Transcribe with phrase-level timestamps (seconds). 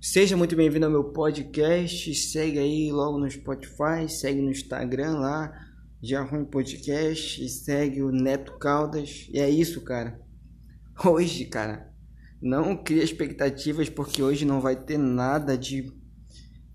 [0.00, 2.14] Seja muito bem-vindo ao meu podcast.
[2.14, 5.52] Segue aí logo no Spotify, segue no Instagram lá,
[6.00, 9.28] já ruim podcast, e segue o Neto Caldas.
[9.28, 10.20] E é isso, cara.
[11.04, 11.92] Hoje, cara,
[12.40, 15.92] não cria expectativas porque hoje não vai ter nada de,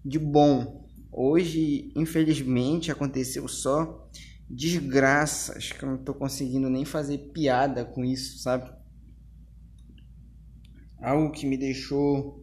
[0.04, 0.86] de bom.
[1.10, 4.06] Hoje, infelizmente, aconteceu só
[4.50, 8.70] desgraças que eu não tô conseguindo nem fazer piada com isso, sabe?
[11.02, 12.43] Algo que me deixou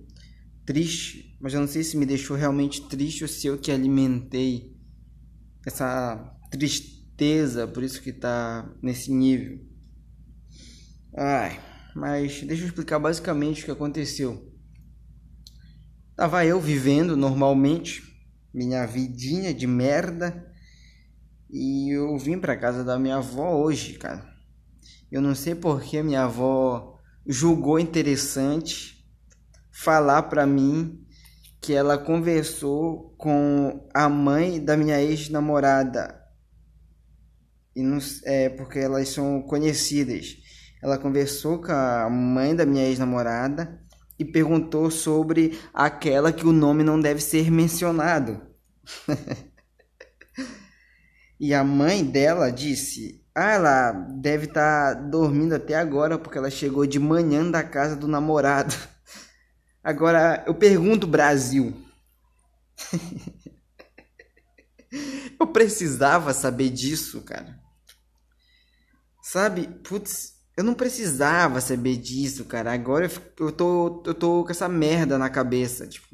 [0.70, 4.72] triste, mas eu não sei se me deixou realmente triste ou se eu que alimentei
[5.66, 9.58] essa tristeza, por isso que tá nesse nível.
[11.12, 11.60] Ai,
[11.96, 14.48] mas deixa eu explicar basicamente o que aconteceu.
[16.14, 18.04] Tava eu vivendo normalmente
[18.54, 20.54] minha vidinha de merda
[21.50, 24.24] e eu vim para casa da minha avó hoje, cara.
[25.10, 26.96] Eu não sei porque minha avó
[27.26, 28.99] julgou interessante
[29.82, 31.06] falar para mim
[31.60, 36.20] que ela conversou com a mãe da minha ex-namorada.
[37.74, 40.36] E não, é porque elas são conhecidas.
[40.82, 43.80] Ela conversou com a mãe da minha ex-namorada
[44.18, 48.42] e perguntou sobre aquela que o nome não deve ser mencionado.
[51.40, 56.50] e a mãe dela disse: Ah, ela deve estar tá dormindo até agora porque ela
[56.50, 58.74] chegou de manhã da casa do namorado.
[59.82, 61.74] Agora, eu pergunto, Brasil.
[65.40, 67.58] eu precisava saber disso, cara.
[69.22, 69.66] Sabe?
[69.82, 72.72] Putz, eu não precisava saber disso, cara.
[72.72, 75.86] Agora eu, eu, tô, eu tô com essa merda na cabeça.
[75.86, 76.08] Tipo,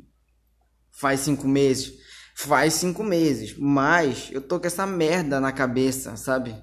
[0.92, 1.94] faz cinco meses.
[2.36, 3.56] Faz cinco meses.
[3.58, 6.54] Mas eu tô com essa merda na cabeça, sabe?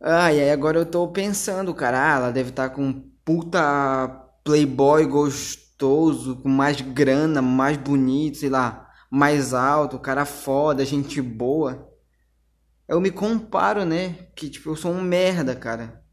[0.00, 2.14] Ah, e aí agora eu tô pensando, cara.
[2.14, 2.92] Ah, ela deve estar tá com
[3.24, 11.20] puta playboy gostoso, com mais grana, mais bonito, sei lá, mais alto, cara foda, gente
[11.20, 11.88] boa.
[12.88, 14.28] Eu me comparo, né?
[14.36, 16.04] Que tipo, eu sou um merda, cara.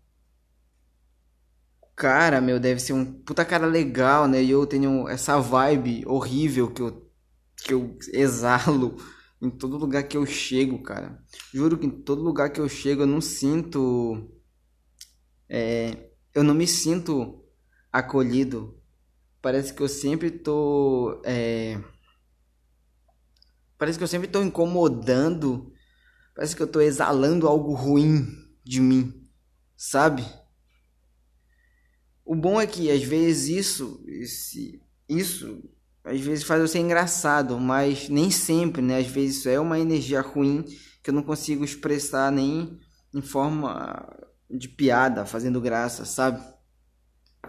[1.95, 4.43] Cara, meu, deve ser um puta cara legal, né?
[4.43, 7.11] E eu tenho essa vibe horrível que eu,
[7.57, 8.95] que eu exalo
[9.41, 11.19] em todo lugar que eu chego, cara.
[11.51, 14.29] Juro que em todo lugar que eu chego eu não sinto.
[15.49, 17.43] É, eu não me sinto
[17.91, 18.79] acolhido.
[19.41, 21.21] Parece que eu sempre tô.
[21.23, 21.81] É...
[23.77, 25.71] Parece que eu sempre tô incomodando.
[26.35, 28.27] Parece que eu tô exalando algo ruim
[28.63, 29.27] de mim,
[29.75, 30.23] sabe?
[32.23, 35.63] O bom é que às vezes isso, esse, isso,
[36.03, 38.99] às vezes faz eu ser engraçado, mas nem sempre, né?
[38.99, 40.63] Às vezes isso é uma energia ruim
[41.01, 42.77] que eu não consigo expressar nem
[43.13, 44.05] em forma
[44.49, 46.43] de piada, fazendo graça, sabe?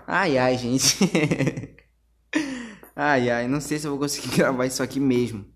[0.06, 0.98] Ai, ai, gente.
[2.94, 5.46] ai, ai, não sei se eu vou conseguir gravar isso aqui mesmo.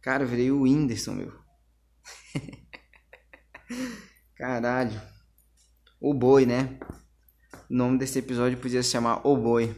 [0.00, 1.32] Cara, eu virei o Whindersson, meu.
[4.36, 5.00] Caralho.
[6.00, 6.78] O boi, né?
[7.70, 9.74] O nome desse episódio podia se chamar O Boi.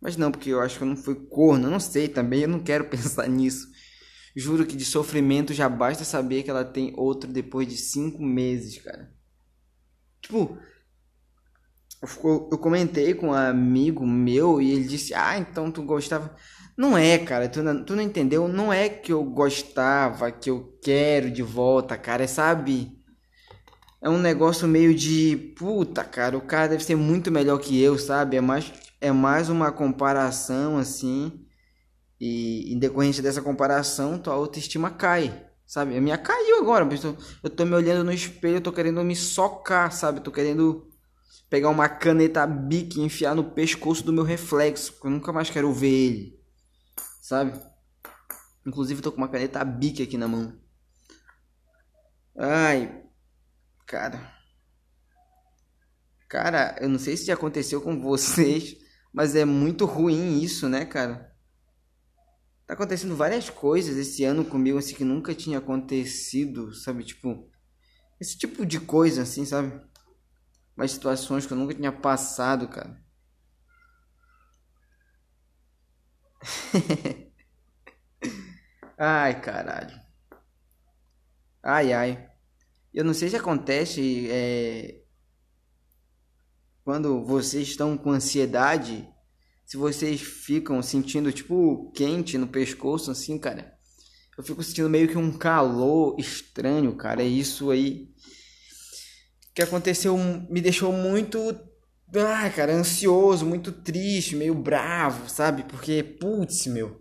[0.00, 1.66] Mas não, porque eu acho que eu não fui corno.
[1.66, 3.68] Eu não sei também, eu não quero pensar nisso.
[4.34, 8.80] Juro que de sofrimento já basta saber que ela tem outro depois de cinco meses,
[8.80, 9.12] cara.
[10.22, 10.56] Tipo,
[12.02, 16.34] eu comentei com um amigo meu e ele disse: Ah, então tu gostava.
[16.76, 18.48] Não é, cara, tu não, tu não entendeu?
[18.48, 22.98] Não é que eu gostava, que eu quero de volta, cara, é, sabe?
[24.00, 27.98] É um negócio meio de puta, cara, o cara deve ser muito melhor que eu,
[27.98, 28.36] sabe?
[28.38, 31.44] É mais, é mais uma comparação assim.
[32.18, 35.96] E em decorrência dessa comparação, tua autoestima cai, sabe?
[35.96, 36.88] A minha caiu agora,
[37.42, 40.18] eu tô me olhando no espelho, eu tô querendo me socar, sabe?
[40.18, 40.89] Eu tô querendo
[41.48, 45.50] pegar uma caneta Bic e enfiar no pescoço do meu reflexo, porque eu nunca mais
[45.50, 46.40] quero ver ele.
[47.20, 47.60] Sabe?
[48.66, 50.58] Inclusive tô com uma caneta Bic aqui na mão.
[52.36, 53.04] Ai,
[53.86, 54.32] cara.
[56.28, 58.76] Cara, eu não sei se já aconteceu com vocês,
[59.12, 61.34] mas é muito ruim isso, né, cara?
[62.66, 67.02] Tá acontecendo várias coisas esse ano comigo assim que nunca tinha acontecido, sabe?
[67.02, 67.50] Tipo,
[68.20, 69.89] esse tipo de coisa assim, sabe?
[70.80, 72.98] Umas situações que eu nunca tinha passado, cara.
[78.96, 80.00] ai, caralho.
[81.62, 82.30] Ai, ai.
[82.94, 85.02] Eu não sei se acontece é,
[86.82, 89.06] quando vocês estão com ansiedade,
[89.66, 93.78] se vocês ficam sentindo tipo quente no pescoço, assim, cara.
[94.36, 97.22] Eu fico sentindo meio que um calor estranho, cara.
[97.22, 98.08] É isso aí
[99.54, 101.38] que aconteceu me deixou muito
[102.14, 105.64] Ah, cara, ansioso, muito triste, meio bravo, sabe?
[105.64, 107.00] Porque, putz, meu.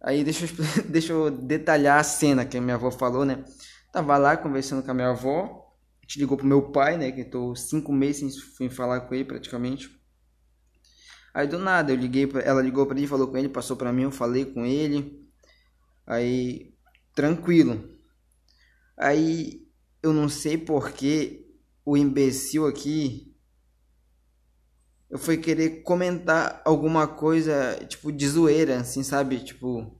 [0.00, 0.50] Aí deixa eu,
[0.90, 3.44] deixa eu detalhar a cena que a minha avó falou, né?
[3.92, 7.12] Tava lá conversando com a minha avó, a gente ligou pro meu pai, né?
[7.12, 9.90] Que eu tô cinco meses sem falar com ele praticamente.
[11.34, 13.92] Aí do nada eu liguei, pra, ela ligou para ele, falou com ele, passou para
[13.92, 15.26] mim, eu falei com ele.
[16.06, 16.74] Aí
[17.14, 17.88] tranquilo.
[18.96, 19.66] Aí
[20.02, 21.41] eu não sei porque
[21.84, 23.32] o imbecil aqui
[25.12, 29.40] eu fui querer comentar alguma coisa, tipo, de zoeira, assim, sabe?
[29.40, 29.94] Tipo,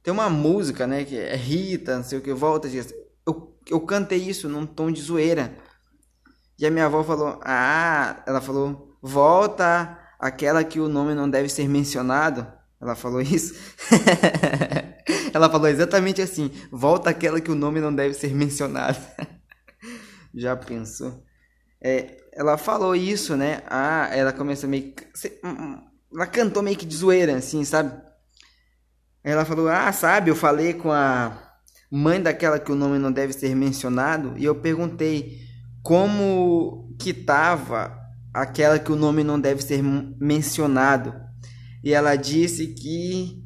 [0.00, 2.68] tem uma música, né, que é Rita, não sei o que, volta,
[3.26, 5.56] eu, eu cantei isso num tom de zoeira.
[6.56, 11.48] E a minha avó falou, ah, ela falou, volta aquela que o nome não deve
[11.48, 12.46] ser mencionado.
[12.80, 13.54] Ela falou isso.
[15.34, 18.98] ela falou exatamente assim, volta aquela que o nome não deve ser mencionado.
[20.34, 21.22] Já pensou?
[21.80, 23.62] É, ela falou isso, né?
[23.66, 24.94] Ah, ela começou meio.
[25.44, 25.82] Hum, hum,
[26.14, 27.92] ela cantou meio que de zoeira, assim, sabe?
[29.24, 31.52] Ela falou: Ah, sabe, eu falei com a
[31.90, 35.40] mãe daquela que o nome não deve ser mencionado e eu perguntei
[35.82, 37.98] como que tava
[38.32, 41.14] aquela que o nome não deve ser mencionado.
[41.84, 43.42] E ela disse que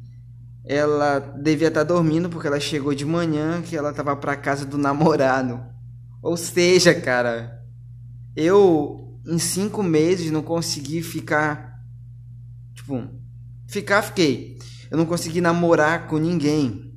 [0.63, 4.65] ela devia estar tá dormindo porque ela chegou de manhã, que ela tava para casa
[4.65, 5.59] do namorado.
[6.21, 7.63] Ou seja, cara,
[8.35, 11.81] eu, em cinco meses, não consegui ficar.
[12.73, 13.07] Tipo,
[13.67, 14.57] ficar, fiquei.
[14.89, 16.93] Eu não consegui namorar com ninguém.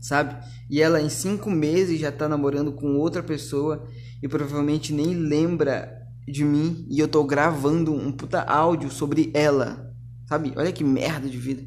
[0.00, 0.36] Sabe?
[0.68, 3.88] E ela, em cinco meses, já tá namorando com outra pessoa
[4.22, 6.86] e provavelmente nem lembra de mim.
[6.88, 9.94] E eu tô gravando um puta áudio sobre ela.
[10.26, 10.52] Sabe?
[10.56, 11.66] Olha que merda de vida.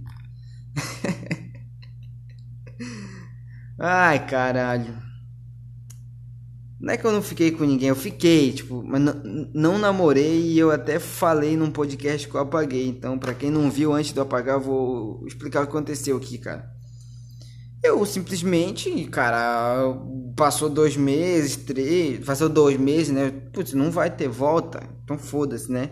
[3.77, 5.04] Ai, caralho.
[6.85, 9.01] Não é que eu não fiquei com ninguém, eu fiquei, tipo, mas
[9.51, 12.87] não, namorei e eu até falei num podcast que eu apaguei.
[12.87, 16.15] Então, para quem não viu antes de eu apagar, eu vou explicar o que aconteceu
[16.15, 16.69] aqui, cara.
[17.81, 19.97] Eu simplesmente, cara,
[20.35, 23.31] passou dois meses, três, passou dois meses, né?
[23.51, 25.89] Putz, não vai ter volta, então foda-se, né?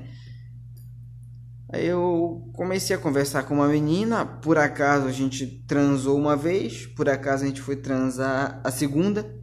[1.69, 6.85] Aí eu comecei a conversar com uma menina, por acaso a gente transou uma vez,
[6.85, 9.41] por acaso a gente foi transar a segunda.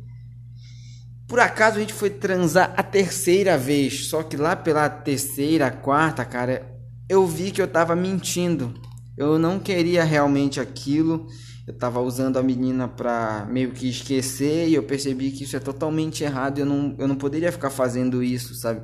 [1.31, 6.25] Por acaso a gente foi transar a terceira vez, só que lá pela terceira, quarta,
[6.25, 6.77] cara,
[7.09, 8.75] eu vi que eu tava mentindo.
[9.17, 11.29] Eu não queria realmente aquilo.
[11.69, 15.61] Eu tava usando a menina pra meio que esquecer e eu percebi que isso é
[15.61, 16.59] totalmente errado.
[16.59, 18.83] Eu não, eu não poderia ficar fazendo isso, sabe?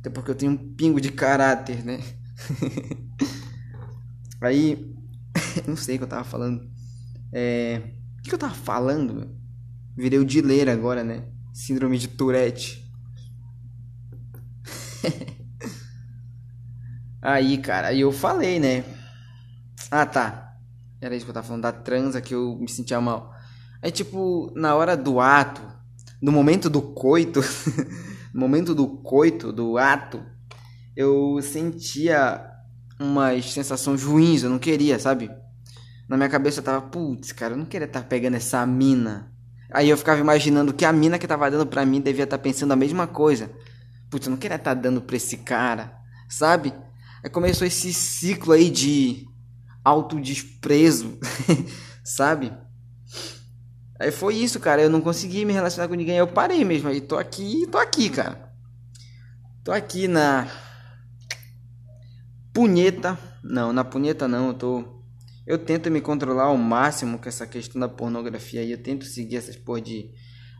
[0.00, 2.00] Até porque eu tenho um pingo de caráter, né?
[4.40, 4.96] Aí,
[5.68, 6.66] não sei o que eu tava falando.
[7.30, 7.82] É.
[8.18, 9.28] O que eu tava falando?
[9.94, 11.24] Virei o dileiro agora, né?
[11.52, 12.82] Síndrome de Tourette.
[17.20, 18.84] aí, cara, aí eu falei, né?
[19.90, 20.56] Ah, tá.
[21.00, 23.34] Era isso que eu tava falando da transa que eu me sentia mal.
[23.82, 25.60] Aí, tipo, na hora do ato,
[26.20, 27.40] no momento do coito,
[28.32, 30.24] no momento do coito, do ato,
[30.96, 32.48] eu sentia
[33.00, 35.30] umas sensações ruins, eu não queria, sabe?
[36.08, 39.31] Na minha cabeça eu tava, putz, cara, eu não queria estar tá pegando essa mina.
[39.72, 42.42] Aí eu ficava imaginando que a mina que tava dando pra mim devia estar tá
[42.42, 43.50] pensando a mesma coisa.
[44.10, 45.96] Putz, eu não queria estar tá dando pra esse cara,
[46.28, 46.72] sabe?
[47.24, 49.26] Aí começou esse ciclo aí de
[49.84, 51.18] autodesprezo,
[52.04, 52.52] sabe?
[53.98, 54.82] Aí foi isso, cara.
[54.82, 56.16] Eu não consegui me relacionar com ninguém.
[56.16, 56.88] Eu parei mesmo.
[56.88, 58.52] Aí tô aqui, tô aqui, cara.
[59.62, 60.48] Tô aqui na
[62.52, 63.16] punheta.
[63.44, 64.48] Não, na punheta não.
[64.48, 65.01] Eu tô
[65.46, 68.70] eu tento me controlar ao máximo com essa questão da pornografia aí.
[68.70, 70.10] Eu tento seguir essas porra de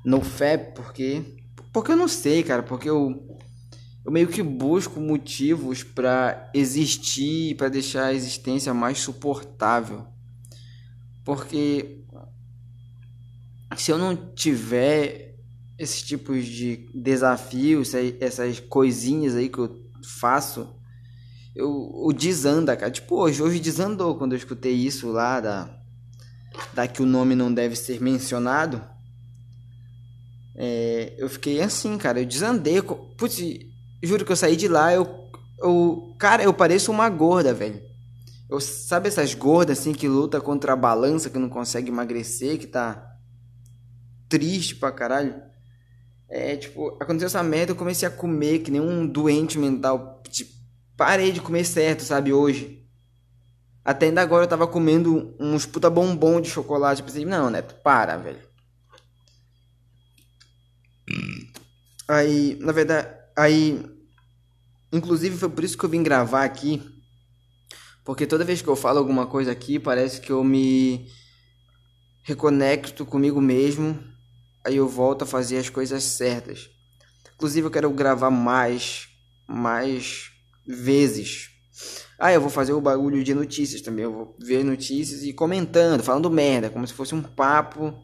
[0.04, 1.36] nofap, porque.
[1.72, 2.62] Porque eu não sei, cara.
[2.62, 3.38] Porque eu.
[4.04, 10.08] Eu meio que busco motivos para existir, para deixar a existência mais suportável.
[11.24, 12.02] Porque
[13.76, 15.36] se eu não tiver
[15.78, 20.76] esses tipos de desafios, essas coisinhas aí que eu faço,
[21.54, 22.90] eu, o desanda, cara.
[22.90, 25.68] Tipo, hoje, hoje desandou quando eu escutei isso lá da,
[26.72, 28.82] da que o nome não deve ser mencionado.
[30.54, 32.20] É, eu fiquei assim, cara.
[32.20, 32.80] Eu desandei.
[32.82, 33.38] Putz,
[34.02, 34.92] juro que eu saí de lá.
[34.94, 35.06] Eu,
[35.58, 37.82] eu, cara, eu pareço uma gorda, velho.
[38.48, 42.66] Eu, sabe essas gordas assim que luta contra a balança, que não consegue emagrecer, que
[42.66, 43.16] tá
[44.28, 45.34] triste pra caralho?
[46.28, 50.22] É, tipo, aconteceu essa merda, eu comecei a comer que nem um doente mental.
[50.30, 50.61] Tipo,
[51.04, 52.86] parei de comer certo, sabe, hoje.
[53.84, 57.02] Até ainda agora eu tava comendo uns puta bombom de chocolate.
[57.02, 58.40] Pensei, não, Neto, para, velho.
[62.08, 63.84] Aí, na verdade, aí
[64.92, 66.82] Inclusive foi por isso que eu vim gravar aqui.
[68.04, 71.06] Porque toda vez que eu falo alguma coisa aqui, parece que eu me
[72.22, 73.98] reconecto comigo mesmo.
[74.62, 76.68] Aí eu volto a fazer as coisas certas.
[77.34, 79.08] Inclusive eu quero gravar mais,
[79.48, 80.31] mais
[80.66, 81.50] vezes.
[82.18, 84.04] Ah, eu vou fazer o bagulho de notícias também.
[84.04, 87.94] Eu vou ver notícias e comentando, falando merda, como se fosse um papo.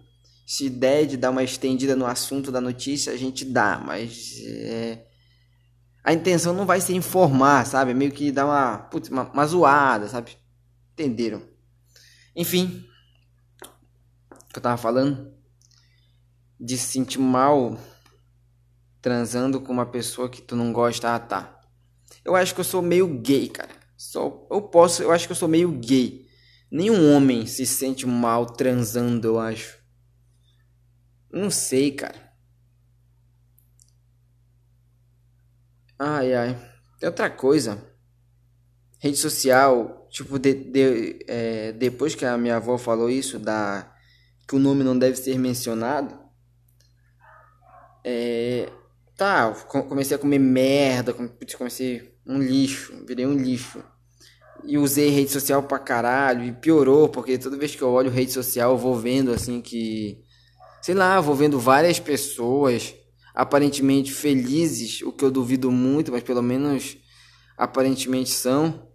[0.46, 5.06] Se der de dar uma estendida no assunto da notícia, a gente dá, mas é...
[6.02, 7.92] a intenção não vai ser informar, sabe?
[7.92, 10.38] Meio que dar uma, putz, uma, uma zoada, sabe?
[10.94, 11.42] Entenderam?
[12.34, 12.82] Enfim,
[14.32, 15.32] o que eu tava falando
[16.58, 17.78] de se sentir mal
[19.00, 21.57] transando com uma pessoa que tu não gosta, ah tá.
[22.28, 23.70] Eu acho que eu sou meio gay, cara.
[23.96, 26.28] Só eu posso, eu acho que eu sou meio gay.
[26.70, 29.78] Nenhum homem se sente mal transando, eu acho.
[31.32, 32.30] Não sei, cara.
[35.98, 36.72] Ai, ai.
[37.00, 37.82] Tem outra coisa.
[38.98, 43.90] Rede social, tipo, de, de, é, depois que a minha avó falou isso, da
[44.46, 46.18] que o nome não deve ser mencionado,
[48.04, 48.70] é,
[49.16, 49.50] tá,
[49.88, 51.14] comecei a comer merda,
[51.56, 53.82] comecei um lixo, virei um lixo.
[54.64, 58.32] E usei rede social pra caralho, e piorou, porque toda vez que eu olho rede
[58.32, 60.22] social eu vou vendo assim que.
[60.82, 62.94] Sei lá, vou vendo várias pessoas
[63.34, 66.98] aparentemente felizes, o que eu duvido muito, mas pelo menos
[67.56, 68.88] aparentemente são.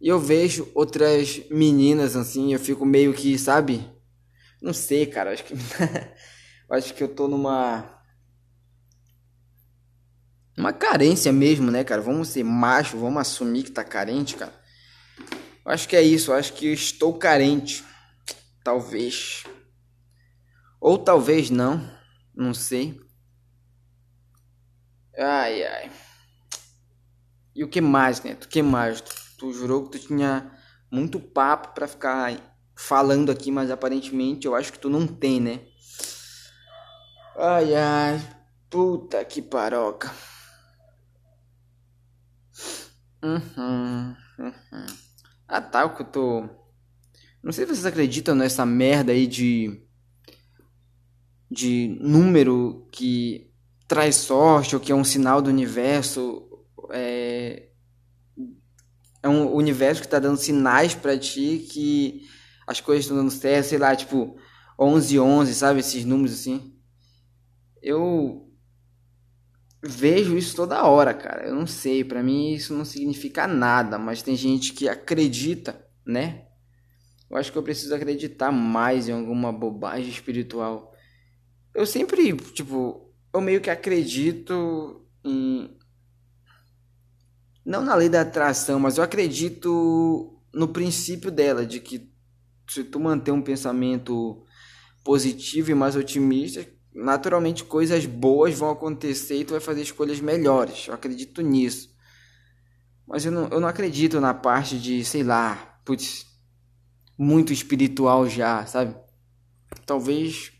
[0.00, 3.88] E eu vejo outras meninas assim, eu fico meio que, sabe?
[4.60, 5.54] Não sei, cara, acho que
[6.68, 7.93] acho que eu tô numa
[10.56, 12.00] uma carência mesmo, né, cara?
[12.00, 14.54] Vamos ser macho, vamos assumir que tá carente, cara.
[15.64, 17.84] Eu acho que é isso, eu acho que estou carente.
[18.62, 19.44] Talvez.
[20.80, 21.82] Ou talvez não,
[22.34, 23.00] não sei.
[25.18, 25.90] Ai, ai.
[27.54, 28.32] E o que mais, né?
[28.32, 29.00] O que mais?
[29.00, 30.50] Tu, tu jurou que tu tinha
[30.90, 32.36] muito papo para ficar
[32.76, 35.60] falando aqui, mas aparentemente eu acho que tu não tem, né?
[37.36, 38.36] Ai, ai.
[38.68, 40.12] Puta que paroca.
[43.24, 44.86] Uhum, uhum.
[45.48, 46.48] Ah, tá, o que eu tô.
[47.42, 49.82] Não sei se vocês acreditam nessa merda aí de.
[51.50, 53.50] de número que
[53.88, 56.46] traz sorte ou que é um sinal do universo.
[56.90, 57.70] É.
[59.22, 62.28] É um universo que tá dando sinais para ti que
[62.66, 64.36] as coisas estão dando certo, sei lá, tipo
[64.78, 66.76] 11 11, sabe, esses números assim.
[67.80, 68.53] Eu
[69.84, 71.46] vejo isso toda hora, cara.
[71.46, 76.46] Eu não sei, para mim isso não significa nada, mas tem gente que acredita, né?
[77.30, 80.92] Eu acho que eu preciso acreditar mais em alguma bobagem espiritual.
[81.74, 85.76] Eu sempre, tipo, eu meio que acredito em
[87.64, 92.12] não na lei da atração, mas eu acredito no princípio dela de que
[92.68, 94.44] se tu manter um pensamento
[95.02, 100.86] positivo e mais otimista, naturalmente coisas boas vão acontecer e tu vai fazer escolhas melhores.
[100.86, 101.92] Eu acredito nisso.
[103.06, 106.26] Mas eu não, eu não acredito na parte de, sei lá, putz,
[107.18, 108.96] muito espiritual já, sabe?
[109.84, 110.52] Talvez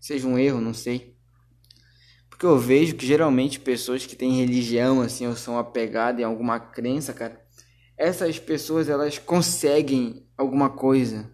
[0.00, 1.14] seja um erro, não sei.
[2.28, 6.58] Porque eu vejo que geralmente pessoas que têm religião, assim, ou são apegadas em alguma
[6.58, 7.40] crença, cara,
[7.96, 11.33] essas pessoas elas conseguem alguma coisa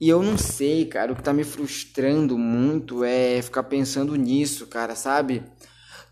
[0.00, 4.66] e eu não sei, cara, o que tá me frustrando muito é ficar pensando nisso,
[4.66, 5.42] cara, sabe?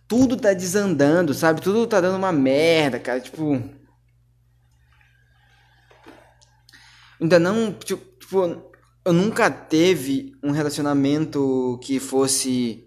[0.07, 1.63] Tudo tá desandando, sabe?
[1.63, 3.63] Tudo tá dando uma merda, cara, tipo.
[7.19, 8.05] Ainda não, tipo,
[9.05, 12.87] eu nunca teve um relacionamento que fosse.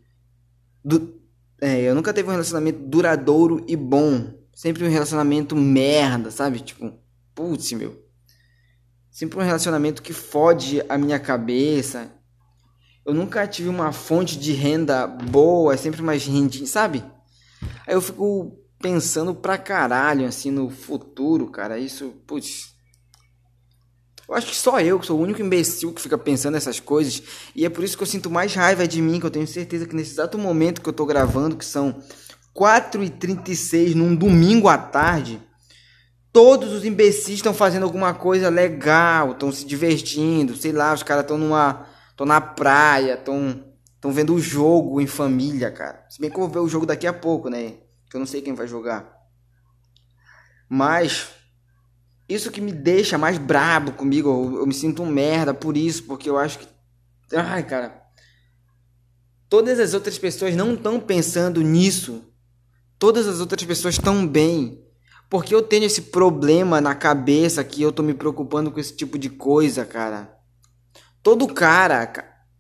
[0.86, 1.20] Du...
[1.60, 4.40] É, eu nunca teve um relacionamento duradouro e bom.
[4.54, 6.60] Sempre um relacionamento merda, sabe?
[6.60, 6.94] Tipo,
[7.34, 8.11] putz, meu
[9.22, 12.12] sempre um relacionamento que fode a minha cabeça.
[13.06, 17.04] Eu nunca tive uma fonte de renda boa, é sempre mais rendinha, sabe?
[17.86, 21.78] Aí eu fico pensando pra caralho, assim, no futuro, cara.
[21.78, 22.74] Isso, putz.
[24.28, 27.22] Eu acho que só eu, que sou o único imbecil que fica pensando nessas coisas.
[27.56, 29.86] E é por isso que eu sinto mais raiva de mim, que eu tenho certeza
[29.86, 32.02] que nesse exato momento que eu tô gravando, que são
[32.56, 35.40] 4h36 num domingo à tarde
[36.32, 41.24] todos os imbecis estão fazendo alguma coisa legal, estão se divertindo, sei lá, os caras
[41.24, 41.86] estão numa.
[42.10, 43.64] estão na praia, estão.
[43.96, 46.06] estão vendo o jogo em família, cara.
[46.10, 47.76] Se bem que eu vou ver o jogo daqui a pouco, né?
[48.10, 49.12] Que eu não sei quem vai jogar.
[50.70, 51.30] Mas.
[52.30, 56.04] Isso que me deixa mais brabo comigo, eu, eu me sinto um merda por isso,
[56.04, 56.68] porque eu acho que.
[57.36, 58.02] Ai, cara.
[59.50, 62.32] Todas as outras pessoas não estão pensando nisso
[63.02, 64.80] todas as outras pessoas estão bem.
[65.32, 69.18] Porque eu tenho esse problema na cabeça que eu tô me preocupando com esse tipo
[69.18, 70.38] de coisa, cara.
[71.24, 72.12] Todo cara,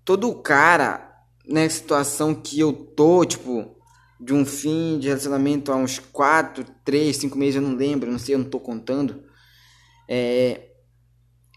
[0.06, 3.75] todo cara nessa situação que eu tô, tipo,
[4.18, 8.18] de um fim de relacionamento há uns 4, 3, 5 meses, eu não lembro, não
[8.18, 9.22] sei, eu não tô contando.
[10.08, 10.70] É,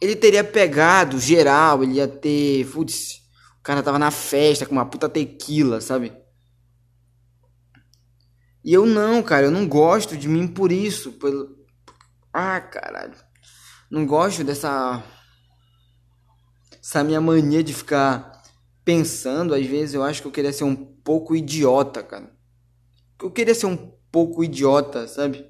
[0.01, 2.67] ele teria pegado geral, ele ia ter.
[2.67, 3.21] Putz,
[3.61, 6.13] o cara tava na festa com uma puta tequila, sabe?
[8.65, 11.13] E eu não, cara, eu não gosto de mim por isso.
[11.13, 11.55] Pelo...
[12.33, 13.15] Ah, caralho.
[13.91, 15.05] Não gosto dessa.
[16.83, 18.43] Essa minha mania de ficar
[18.83, 19.55] pensando.
[19.55, 22.33] Às vezes eu acho que eu queria ser um pouco idiota, cara.
[23.23, 23.77] Eu queria ser um
[24.11, 25.47] pouco idiota, sabe?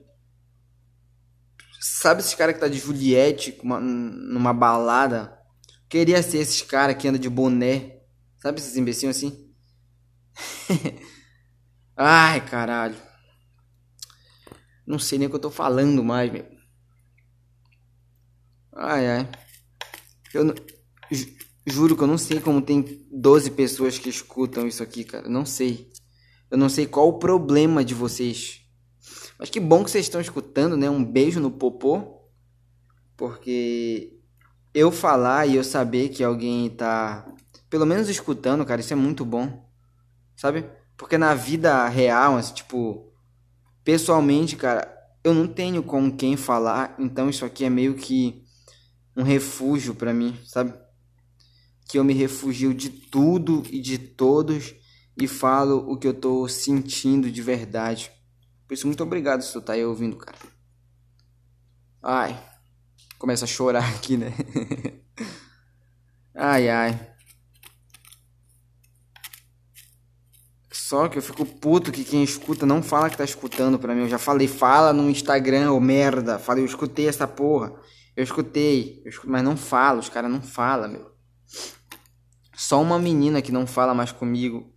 [1.80, 5.38] Sabe esses caras que tá de Juliette uma, numa balada?
[5.88, 8.00] Queria ser esses caras que anda de boné.
[8.38, 9.52] Sabe esses imbecil assim?
[11.97, 12.97] Ai, caralho.
[14.87, 16.47] Não sei nem o que eu tô falando mais, meu.
[18.73, 19.29] Ai, ai.
[20.33, 20.55] Eu não,
[21.67, 25.29] juro que eu não sei como tem 12 pessoas que escutam isso aqui, cara.
[25.29, 25.91] Não sei.
[26.50, 28.61] Eu não sei qual o problema de vocês.
[29.38, 30.91] Mas que bom que vocês estão escutando, né?
[30.91, 32.23] Um beijo no popô.
[33.17, 34.19] Porque
[34.75, 37.26] eu falar e eu saber que alguém tá
[37.75, 39.69] pelo menos escutando, cara, isso é muito bom.
[40.37, 40.64] Sabe?
[40.97, 43.12] Porque na vida real, assim, tipo,
[43.85, 44.91] pessoalmente, cara,
[45.23, 48.45] eu não tenho com quem falar, então isso aqui é meio que
[49.17, 50.75] um refúgio para mim, sabe?
[51.88, 54.75] Que eu me refugio de tudo e de todos
[55.17, 58.11] e falo o que eu tô sentindo de verdade.
[58.67, 60.38] Por isso, muito obrigado se tu tá aí ouvindo, cara.
[62.03, 62.38] Ai,
[63.19, 64.33] começa a chorar aqui, né?
[66.35, 67.13] ai, ai.
[70.87, 74.03] Só que eu fico puto que quem escuta não fala que tá escutando pra mim.
[74.03, 76.38] Eu já falei, fala no Instagram, ô merda.
[76.38, 77.73] Falei, eu escutei essa porra.
[78.14, 81.11] Eu escutei, eu escutei mas não fala, os caras não falam, meu.
[82.55, 84.75] Só uma menina que não fala mais comigo.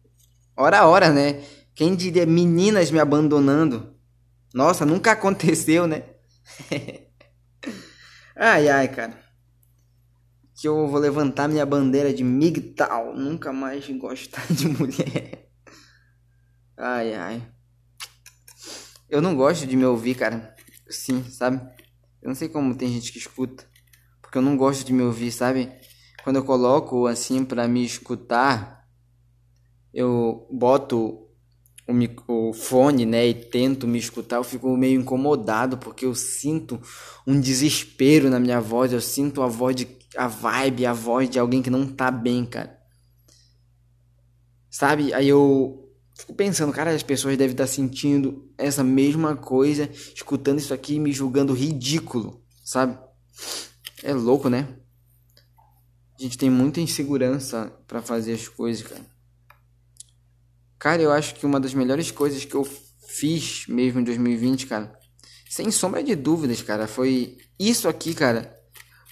[0.56, 1.44] Ora, ora, né?
[1.76, 3.94] Quem diria meninas me abandonando?
[4.54, 6.04] Nossa, nunca aconteceu, né?
[8.34, 9.20] ai, ai, cara.
[10.56, 13.14] Que eu vou levantar minha bandeira de MGTOW.
[13.14, 15.47] Nunca mais gostar de mulher.
[16.78, 17.42] Ai, ai.
[19.10, 20.56] Eu não gosto de me ouvir, cara.
[20.88, 21.58] Sim, sabe?
[22.22, 23.66] Eu não sei como tem gente que escuta.
[24.22, 25.72] Porque eu não gosto de me ouvir, sabe?
[26.24, 28.88] Quando eu coloco assim para me escutar,
[29.92, 31.28] eu boto
[32.28, 36.80] o, fone, né, e tento me escutar, eu fico meio incomodado porque eu sinto
[37.26, 39.88] um desespero na minha voz, eu sinto a voz de
[40.18, 42.78] a vibe, a voz de alguém que não tá bem, cara.
[44.70, 45.14] Sabe?
[45.14, 45.87] Aí eu
[46.18, 51.00] Fico pensando, cara, as pessoas devem estar sentindo essa mesma coisa, escutando isso aqui e
[51.00, 52.98] me julgando ridículo, sabe?
[54.02, 54.68] É louco, né?
[56.20, 59.06] A gente tem muita insegurança para fazer as coisas, cara.
[60.80, 62.68] Cara, eu acho que uma das melhores coisas que eu
[63.08, 64.98] fiz mesmo em 2020, cara,
[65.48, 68.56] sem sombra de dúvidas, cara, foi isso aqui, cara.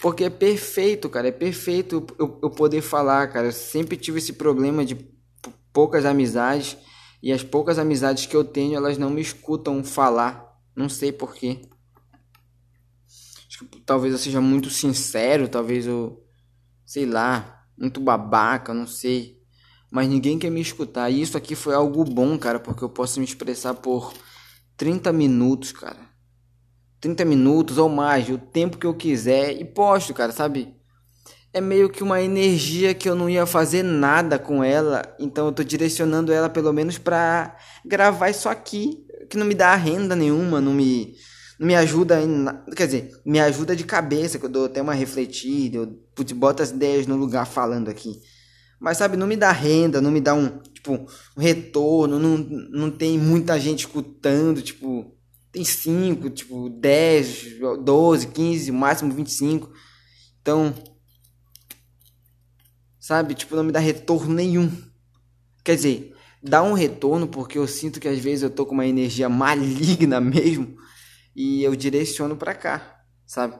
[0.00, 3.46] Porque é perfeito, cara, é perfeito eu, eu poder falar, cara.
[3.46, 4.96] Eu sempre tive esse problema de
[5.72, 6.76] poucas amizades
[7.26, 10.56] e as poucas amizades que eu tenho, elas não me escutam falar.
[10.76, 11.60] Não sei porquê.
[13.84, 16.24] Talvez eu seja muito sincero, talvez eu.
[16.84, 19.42] Sei lá, muito babaca, não sei.
[19.90, 21.10] Mas ninguém quer me escutar.
[21.10, 24.14] E isso aqui foi algo bom, cara, porque eu posso me expressar por
[24.76, 26.08] 30 minutos, cara.
[27.00, 29.60] 30 minutos ou mais, o tempo que eu quiser.
[29.60, 30.75] E posto, cara, sabe?
[31.56, 35.52] É meio que uma energia que eu não ia fazer nada com ela, então eu
[35.52, 40.60] tô direcionando ela pelo menos para gravar isso aqui, que não me dá renda nenhuma,
[40.60, 41.14] não me
[41.58, 42.44] não me ajuda em,
[42.76, 45.98] quer dizer, me ajuda de cabeça, que eu dou até uma refletida, eu
[46.34, 48.20] boto as ideias no lugar falando aqui.
[48.78, 52.90] Mas sabe, não me dá renda, não me dá um, tipo, um retorno, não, não
[52.90, 55.10] tem muita gente escutando, tipo,
[55.50, 59.72] tem 5, tipo, 10, 12, 15, máximo 25.
[60.42, 60.74] Então,
[63.06, 63.36] sabe?
[63.36, 64.68] Tipo, não me dá retorno nenhum.
[65.62, 68.84] Quer dizer, dá um retorno porque eu sinto que às vezes eu tô com uma
[68.84, 70.76] energia maligna mesmo
[71.34, 73.56] e eu direciono para cá, sabe?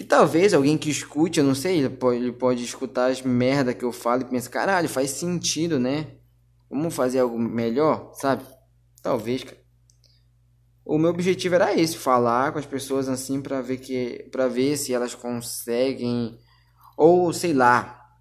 [0.00, 3.72] E talvez alguém que escute, eu não sei, ele pode, ele pode escutar as merda
[3.72, 6.16] que eu falo e pensar, caralho, faz sentido, né?
[6.68, 8.42] Vamos fazer algo melhor, sabe?
[9.00, 9.58] Talvez, cara.
[10.84, 14.76] O meu objetivo era esse, falar com as pessoas assim para ver que para ver
[14.76, 16.38] se elas conseguem
[16.98, 18.18] ou sei lá,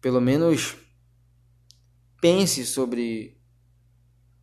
[0.00, 0.74] pelo menos
[2.18, 3.38] pense sobre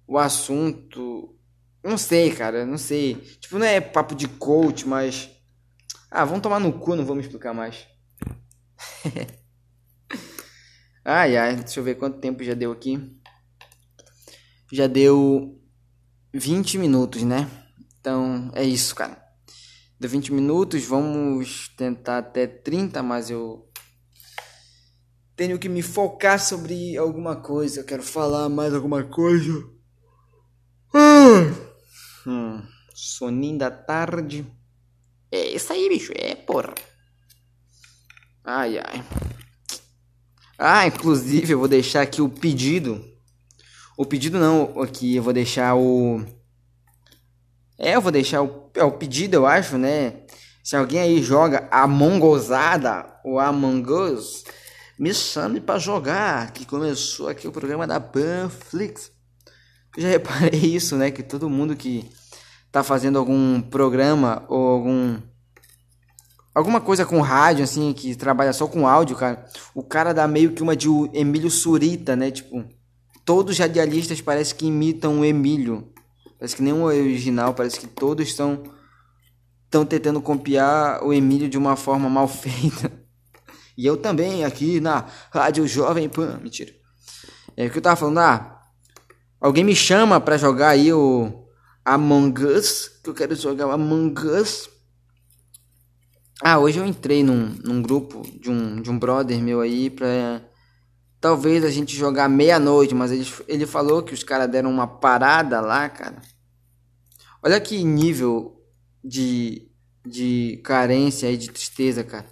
[0.06, 1.36] o assunto.
[1.84, 3.16] Não sei, cara, não sei.
[3.16, 5.28] Tipo, não é papo de coach, mas.
[6.12, 7.88] Ah, vamos tomar no cu, não vou me explicar mais.
[11.04, 13.20] ai, ai, deixa eu ver quanto tempo já deu aqui.
[14.72, 15.60] Já deu
[16.32, 17.50] 20 minutos, né?
[18.00, 19.31] Então, é isso, cara.
[20.02, 23.70] Deu 20 minutos, vamos tentar até 30, mas eu
[25.36, 27.82] tenho que me focar sobre alguma coisa.
[27.82, 29.64] Eu quero falar mais alguma coisa.
[32.26, 32.64] Hum,
[32.96, 34.44] soninho da tarde.
[35.32, 36.12] É isso aí, bicho.
[36.16, 36.74] É, porra.
[38.44, 39.06] Ai, ai.
[40.58, 43.06] Ah, inclusive eu vou deixar aqui o pedido.
[43.96, 46.26] O pedido não, aqui eu vou deixar o.
[47.84, 50.14] É, eu vou deixar o, é, o pedido, eu acho, né?
[50.64, 54.44] Se alguém aí joga Among Usada ou Among Us,
[55.00, 59.12] me chame para jogar, que começou aqui o programa da Panflix.
[59.98, 61.10] Eu já reparei isso, né?
[61.10, 62.08] Que todo mundo que
[62.72, 65.18] tá fazendo algum programa ou algum
[66.54, 70.52] alguma coisa com rádio assim que trabalha só com áudio, cara, o cara dá meio
[70.52, 72.30] que uma de Emílio Surita, né?
[72.30, 72.64] Tipo,
[73.26, 75.92] todos os radialistas parece que imitam o Emílio.
[76.42, 78.64] Parece que nem o original, parece que todos estão
[79.66, 82.92] estão tentando copiar o Emílio de uma forma mal feita.
[83.78, 86.40] E eu também aqui na Rádio Jovem Pan.
[86.42, 86.74] Mentira.
[87.56, 88.60] É o que eu tava falando, ah,
[89.40, 91.46] alguém me chama para jogar aí o
[91.86, 94.68] Among Us, que eu quero jogar o Among Us.
[96.42, 100.42] Ah, hoje eu entrei num, num grupo de um, de um brother meu aí pra
[101.22, 105.62] talvez a gente jogar meia-noite, mas ele, ele falou que os caras deram uma parada
[105.62, 106.20] lá, cara.
[107.44, 108.60] Olha que nível
[109.04, 109.70] de,
[110.06, 112.26] de carência e de tristeza, cara.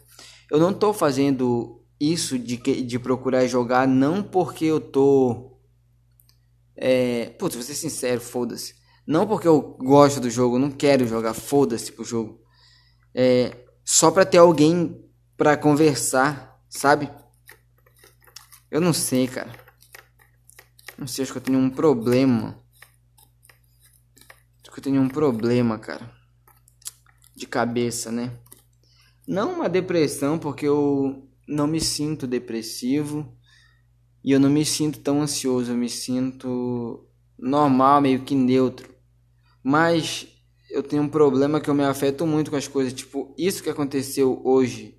[0.50, 5.58] Eu não tô fazendo isso de, de procurar jogar não porque eu tô.
[6.76, 8.74] É, putz, vou ser sincero, foda-se.
[9.06, 12.42] Não porque eu gosto do jogo, não quero jogar, foda-se pro jogo.
[13.14, 15.04] É, só pra ter alguém
[15.36, 17.12] pra conversar, sabe?
[18.72, 19.52] Eu não sei, cara.
[20.98, 22.62] Não sei, acho que eu tenho um problema.
[24.62, 26.14] Acho que eu tenho um problema, cara.
[27.36, 28.38] De cabeça, né?
[29.28, 33.36] Não uma depressão, porque eu não me sinto depressivo
[34.24, 38.94] e eu não me sinto tão ansioso, eu me sinto normal, meio que neutro.
[39.64, 40.28] Mas
[40.70, 43.70] eu tenho um problema que eu me afeto muito com as coisas, tipo, isso que
[43.70, 44.99] aconteceu hoje.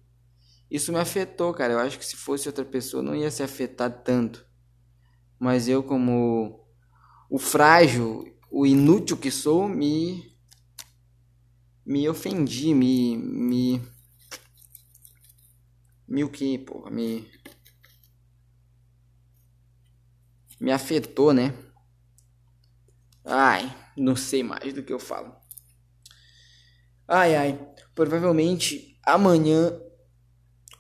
[0.71, 1.73] Isso me afetou, cara.
[1.75, 4.47] Eu acho que se fosse outra pessoa não ia se afetar tanto.
[5.39, 6.65] Mas eu como
[7.31, 10.37] o frágil, o inútil que sou, me
[11.85, 13.81] me ofendi, me me
[16.07, 17.27] me o que, porra, me.
[20.61, 21.53] Me afetou, né?
[23.25, 25.35] Ai, não sei mais do que eu falo.
[27.09, 27.59] Ai, ai,
[27.95, 29.73] provavelmente amanhã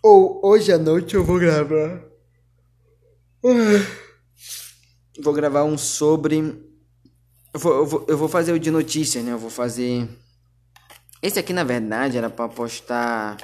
[0.02, 2.02] ou hoje à noite eu vou gravar.
[5.22, 6.38] Vou gravar um sobre.
[7.52, 9.32] Eu vou, eu vou, eu vou fazer o de notícia, né?
[9.32, 10.08] Eu vou fazer.
[11.22, 13.36] Esse aqui, na verdade, era pra postar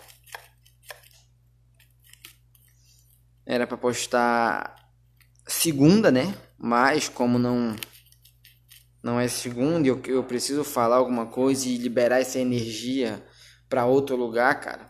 [3.47, 4.75] Era para postar
[5.47, 6.35] segunda, né?
[6.59, 7.77] Mas como não
[9.01, 13.25] não é segunda eu, eu preciso falar alguma coisa e liberar essa energia
[13.69, 14.86] para outro lugar, cara.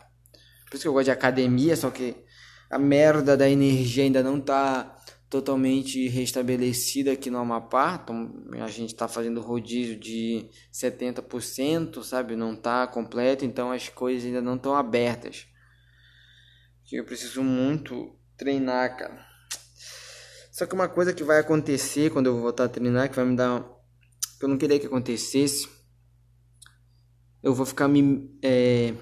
[0.69, 2.17] Por isso que eu gosto de academia, só que
[2.69, 4.97] a merda da energia ainda não tá
[5.29, 8.01] totalmente restabelecida aqui no Amapá.
[8.03, 12.37] Então, a gente tá fazendo rodízio de 70%, sabe?
[12.37, 15.47] Não tá completo, então as coisas ainda não estão abertas.
[16.91, 19.27] Eu preciso muito treinar, cara.
[20.53, 23.37] Só que uma coisa que vai acontecer quando eu voltar a treinar, que vai me
[23.37, 23.63] dar.
[24.39, 25.69] que eu não queria que acontecesse.
[27.43, 28.95] Eu vou ficar me, é,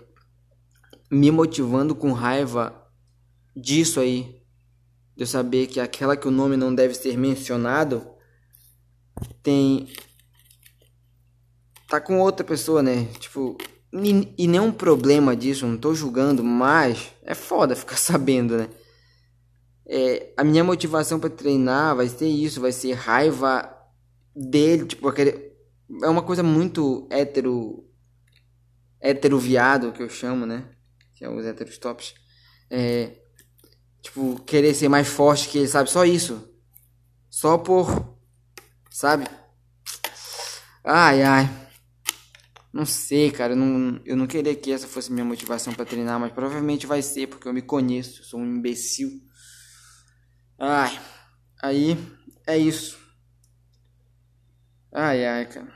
[1.15, 2.75] me motivando com raiva
[3.57, 4.43] disso aí.
[5.17, 8.07] De eu saber que aquela que o nome não deve ser mencionado
[9.43, 9.89] tem.
[11.89, 13.05] tá com outra pessoa, né?
[13.19, 13.57] Tipo.
[13.93, 18.69] E, e nenhum problema disso, não tô julgando, mas é foda ficar sabendo, né?
[19.87, 23.71] é, a minha motivação para treinar vai ser isso, vai ser raiva
[24.35, 25.53] dele, tipo, aquele,
[26.03, 27.85] é uma coisa muito hétero,
[29.01, 30.65] hétero viado que eu chamo, né?
[31.15, 32.15] Que é os héteros tops.
[32.71, 33.17] É,
[34.03, 35.91] tipo, querer ser mais forte que ele, sabe?
[35.91, 36.53] Só isso.
[37.31, 38.19] Só por,
[38.91, 39.27] sabe?
[40.85, 41.65] Ai, ai.
[42.73, 43.53] Não sei, cara.
[43.53, 47.03] Eu não, eu não queria que essa fosse minha motivação para treinar, mas provavelmente vai
[47.03, 48.25] ser, porque eu me conheço.
[48.25, 49.11] sou um imbecil.
[50.59, 51.01] Ai,
[51.63, 51.97] aí
[52.47, 52.99] é isso.
[54.93, 55.73] Ai, ai, cara.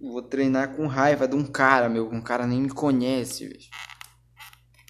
[0.00, 2.08] Vou treinar com raiva de um cara, meu.
[2.10, 3.60] Um cara nem me conhece, velho.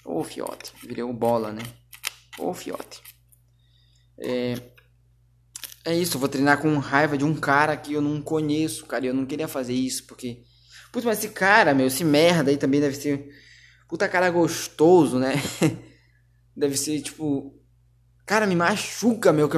[0.04, 0.72] Ô, fiote.
[0.82, 1.62] Virei o bola, né?
[2.38, 3.02] Ô, fiote.
[4.18, 4.54] É...
[5.86, 9.04] É isso, eu vou treinar com raiva de um cara que eu não conheço, cara.
[9.04, 10.42] E eu não queria fazer isso, porque...
[10.90, 13.28] Putz, mas esse cara, meu, esse merda aí também deve ser...
[13.88, 15.34] Puta cara gostoso, né?
[16.56, 17.54] deve ser, tipo...
[18.24, 19.48] Cara, me machuca, meu.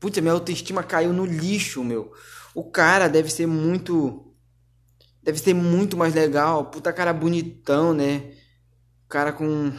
[0.00, 2.12] Putz, minha autoestima caiu no lixo, meu.
[2.54, 4.34] O cara deve ser muito.
[5.22, 6.70] Deve ser muito mais legal.
[6.70, 8.32] Puta cara bonitão, né?
[9.08, 9.72] Cara com.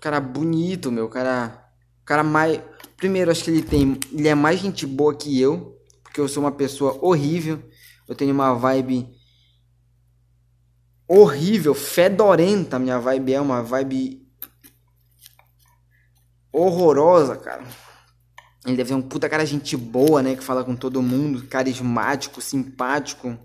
[0.00, 1.08] Cara bonito, meu.
[1.08, 1.68] Cara.
[2.04, 2.60] Cara mais.
[2.96, 3.98] Primeiro, acho que ele tem.
[4.12, 5.78] Ele é mais gente boa que eu.
[6.02, 7.62] Porque eu sou uma pessoa horrível.
[8.08, 9.08] Eu tenho uma vibe.
[11.06, 12.78] Horrível, fedorenta.
[12.78, 14.26] Minha vibe é uma vibe.
[16.52, 17.64] Horrorosa, cara.
[18.64, 20.36] Ele deve ser um puta cara gente boa, né?
[20.36, 23.38] Que fala com todo mundo, carismático, simpático.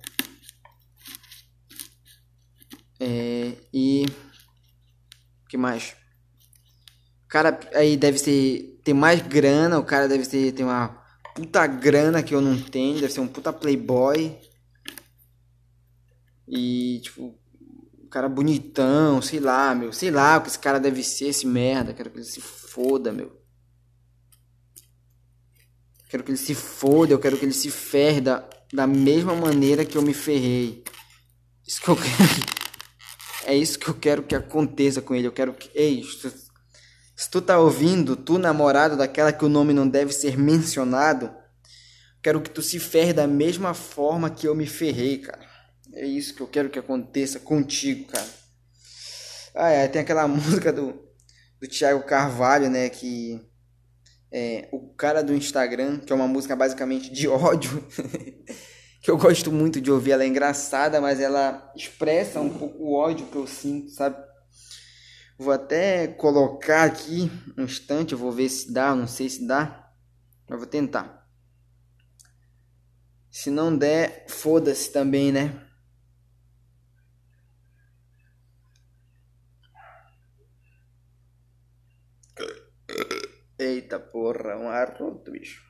[2.99, 4.05] É, e.
[5.49, 5.95] Que mais?
[7.25, 8.79] O cara aí deve ser.
[8.83, 11.03] Ter mais grana, o cara deve ter, ter uma
[11.35, 14.39] puta grana que eu não tenho, deve ser um puta playboy.
[16.47, 17.37] E, tipo,
[18.09, 19.93] cara bonitão, sei lá, meu.
[19.93, 21.93] Sei lá o que esse cara deve ser, esse merda.
[21.93, 23.39] Quero que ele se foda, meu.
[26.09, 29.85] Quero que ele se foda, eu quero que ele se ferre da, da mesma maneira
[29.85, 30.83] que eu me ferrei.
[31.67, 32.48] Isso que eu quero.
[33.49, 35.25] É isso que eu quero que aconteça com ele.
[35.25, 35.71] Eu quero que.
[35.73, 36.31] Ei, se,
[37.15, 41.33] se tu tá ouvindo, tu namorado daquela que o nome não deve ser mencionado,
[42.21, 45.43] quero que tu se ferre da mesma forma que eu me ferrei, cara.
[45.93, 48.29] É isso que eu quero que aconteça contigo, cara.
[49.55, 50.93] Ah, é, tem aquela música do,
[51.59, 53.41] do Thiago Carvalho, né, que
[54.31, 57.83] é, o cara do Instagram, que é uma música basicamente de ódio,
[59.01, 60.11] que eu gosto muito de ouvir.
[60.11, 64.17] Ela é engraçada, mas ela expressa um pouco o ódio que eu sinto, sabe?
[65.37, 69.89] Vou até colocar aqui um instante, eu vou ver se dá, não sei se dá,
[70.49, 71.25] mas vou tentar.
[73.31, 75.65] Se não der, foda-se também, né?
[83.57, 85.68] Eita porra, um arroto, bicho.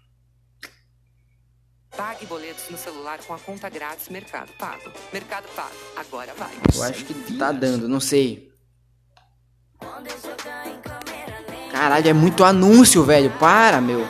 [2.00, 4.90] Pague boletos no celular com a conta grátis Mercado Pago.
[5.12, 6.54] Mercado Pago, agora vai.
[6.74, 8.54] Eu acho que tá dando, não sei.
[11.70, 13.30] Caralho, é muito anúncio, velho.
[13.38, 14.08] Para, meu.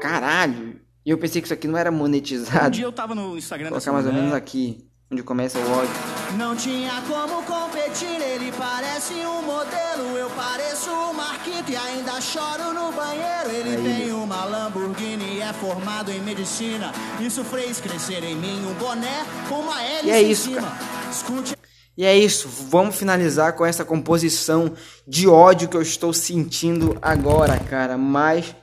[0.00, 0.80] Caralho.
[1.04, 2.68] E eu pensei que isso aqui não era monetizado.
[2.68, 5.72] Um dia eu tava no Instagram Vou colocar mais ou menos aqui, onde começa o
[5.72, 5.92] ódio.
[6.36, 10.16] Não tinha como competir, ele parece um modelo.
[10.16, 13.50] Eu pareço um Marquito e ainda choro no banheiro.
[13.50, 16.92] Ele Aí, tem uma Lamborghini e é formado em medicina.
[17.18, 20.78] Isso fez crescer em mim um boné com uma hélice e é isso, Cara.
[21.10, 21.56] Escute.
[21.96, 24.72] E é isso, vamos finalizar com essa composição
[25.06, 27.98] de ódio que eu estou sentindo agora, cara.
[27.98, 28.54] Mas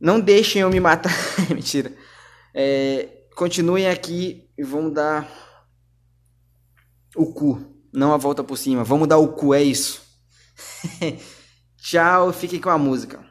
[0.00, 1.12] não deixem eu me matar.
[1.50, 1.92] Mentira.
[2.54, 5.30] É, continuem aqui e vamos dar
[7.14, 8.82] o cu, não a volta por cima.
[8.82, 10.02] Vamos dar o cu, é isso.
[11.78, 13.24] Tchau, fiquem com a música.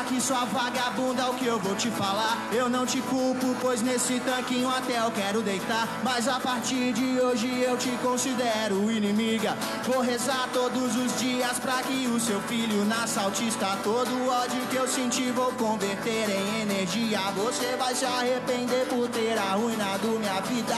[0.00, 2.36] Aqui sua vagabunda é o que eu vou te falar.
[2.52, 5.88] Eu não te culpo, pois nesse tanquinho até eu quero deitar.
[6.04, 9.56] Mas a partir de hoje eu te considero inimiga.
[9.84, 13.78] Vou rezar todos os dias pra que o seu filho nasça autista.
[13.82, 17.20] Todo o ódio que eu senti vou converter em energia.
[17.34, 20.76] Você vai se arrepender por ter arruinado minha vida.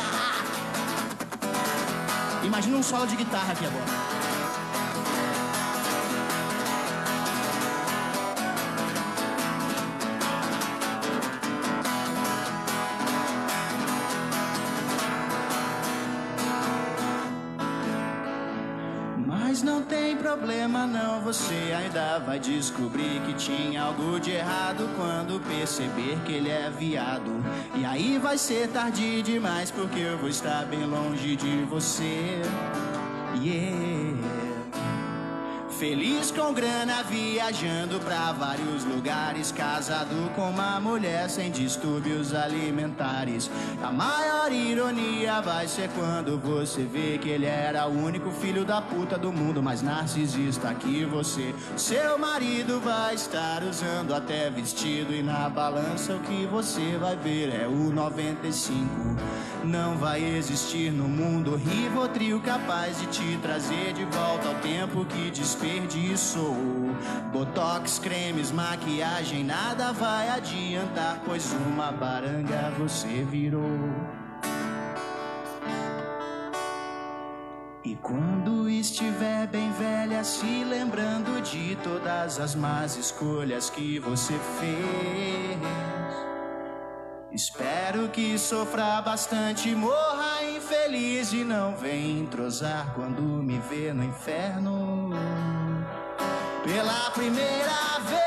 [2.44, 4.17] Imagina um solo de guitarra aqui agora.
[20.28, 26.50] Problema não, você ainda vai descobrir que tinha algo de errado quando perceber que ele
[26.50, 27.32] é viado.
[27.74, 32.42] E aí vai ser tarde demais porque eu vou estar bem longe de você.
[33.42, 34.37] Yeah.
[35.78, 39.52] Feliz com grana, viajando pra vários lugares.
[39.52, 43.48] Casado com uma mulher sem distúrbios alimentares.
[43.80, 48.82] A maior ironia vai ser quando você vê que ele era o único filho da
[48.82, 51.54] puta do mundo mais narcisista que você.
[51.76, 55.14] Seu marido vai estar usando até vestido.
[55.14, 59.16] E na balança o que você vai ver é o 95.
[59.64, 65.30] Não vai existir no mundo Rivotril capaz de te trazer de volta ao tempo que
[65.30, 66.56] desperdiçou.
[67.32, 73.78] Botox, cremes, maquiagem, nada vai adiantar, pois uma baranga você virou.
[77.84, 86.07] E quando estiver bem velha, se lembrando de todas as más escolhas que você fez.
[87.30, 95.10] Espero que sofra bastante, morra infeliz e não venha entrosar quando me vê no inferno.
[96.64, 98.18] Pela primeira vez.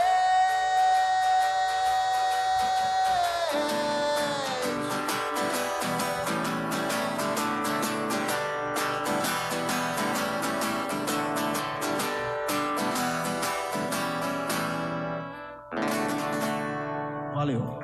[17.33, 17.80] Valeu.